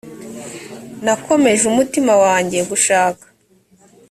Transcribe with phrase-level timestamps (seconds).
[1.05, 3.25] nakomeje umutima wanjye gushaka